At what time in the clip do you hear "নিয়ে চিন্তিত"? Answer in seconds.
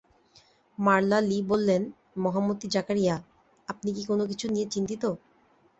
4.53-5.03